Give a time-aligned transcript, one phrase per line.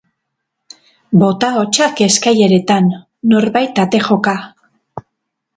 [1.23, 2.87] Bota-hotsak eskaileretan,
[3.35, 4.35] norbait ate joka.